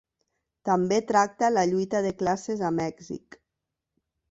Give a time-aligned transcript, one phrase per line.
[0.69, 3.41] També tracta la lluita de classes a Mèxic.